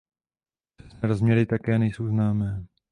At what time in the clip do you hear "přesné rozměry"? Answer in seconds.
0.75-1.45